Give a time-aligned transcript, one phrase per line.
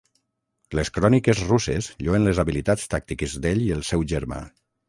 [0.79, 4.43] Les cròniques russes lloen les habilitats tàctiques d'ell i el seu germà.